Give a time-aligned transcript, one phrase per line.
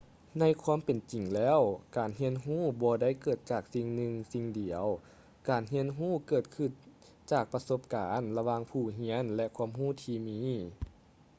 [0.39, 1.59] ໃນຄວາມເປັນຈິງແລ້ວ
[1.97, 4.85] ການຮຽນຮູ້ບໍ່ໄດ້ເກີດຈາກສິ່ງໜຶ່ງສິ່ງດຽວ
[5.49, 6.71] ການຮຽນຮູ້ເກີດຂຶ້ນ
[7.31, 10.39] ຈາກປະສົບການລະຫວ່າງຜູ້ຮຽນ ແລະ ຄວາມຮູ້ທີ່ມີ